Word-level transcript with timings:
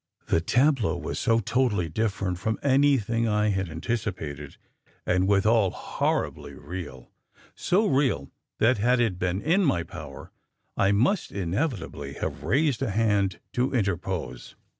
"The 0.25 0.41
tableau 0.41 0.97
was 0.97 1.19
so 1.19 1.37
totally 1.39 1.87
different 1.87 2.39
from 2.39 2.57
anything 2.63 3.27
I 3.27 3.49
had 3.49 3.69
anticipated, 3.69 4.57
and 5.05 5.27
withal 5.27 5.69
horribly 5.69 6.55
real 6.55 7.11
so 7.53 7.85
real 7.85 8.31
that 8.57 8.79
had 8.79 8.99
it 8.99 9.19
been 9.19 9.43
in 9.43 9.63
my 9.63 9.83
power 9.83 10.31
I 10.75 10.91
must 10.91 11.31
inevitably 11.31 12.13
have 12.13 12.41
raised 12.41 12.81
a 12.81 12.89
hand 12.89 13.39
to 13.53 13.75
interpose. 13.75 14.55